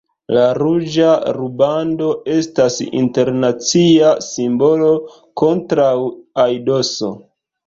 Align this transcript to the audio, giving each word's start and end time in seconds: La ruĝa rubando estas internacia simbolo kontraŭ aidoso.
La 0.35 0.43
ruĝa 0.59 1.09
rubando 1.35 2.07
estas 2.35 2.77
internacia 3.01 4.15
simbolo 4.29 4.89
kontraŭ 5.45 5.93
aidoso. 6.47 7.13